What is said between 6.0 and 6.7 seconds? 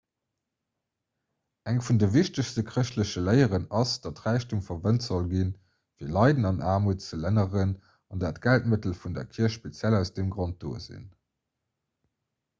leiden an